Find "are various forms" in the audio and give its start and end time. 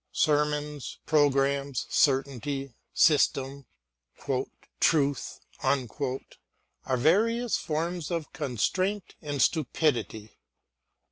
5.61-8.09